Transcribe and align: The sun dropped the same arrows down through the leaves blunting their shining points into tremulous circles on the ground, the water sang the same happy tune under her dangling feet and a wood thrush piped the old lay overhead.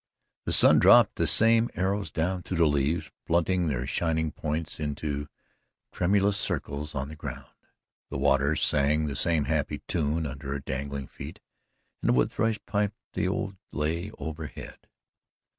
The 0.45 0.51
sun 0.51 0.79
dropped 0.79 1.17
the 1.17 1.27
same 1.27 1.69
arrows 1.75 2.09
down 2.09 2.41
through 2.41 2.57
the 2.57 2.65
leaves 2.65 3.11
blunting 3.27 3.67
their 3.67 3.85
shining 3.85 4.31
points 4.31 4.79
into 4.79 5.27
tremulous 5.91 6.37
circles 6.37 6.95
on 6.95 7.09
the 7.09 7.15
ground, 7.15 7.45
the 8.09 8.17
water 8.17 8.55
sang 8.55 9.05
the 9.05 9.15
same 9.15 9.43
happy 9.43 9.83
tune 9.87 10.25
under 10.25 10.53
her 10.53 10.59
dangling 10.59 11.05
feet 11.05 11.39
and 12.01 12.09
a 12.09 12.13
wood 12.13 12.31
thrush 12.31 12.57
piped 12.65 12.97
the 13.13 13.27
old 13.27 13.57
lay 13.71 14.09
overhead. 14.17 14.87